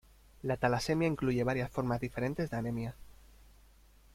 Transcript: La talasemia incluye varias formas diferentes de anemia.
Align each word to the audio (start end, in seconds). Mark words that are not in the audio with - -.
La 0.41 0.57
talasemia 0.57 1.07
incluye 1.07 1.43
varias 1.43 1.69
formas 1.69 2.01
diferentes 2.01 2.49
de 2.49 2.57
anemia. 2.57 2.95